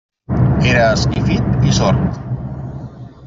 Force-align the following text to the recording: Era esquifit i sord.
Era 0.69 0.85
esquifit 0.93 1.67
i 1.73 1.77
sord. 1.81 2.17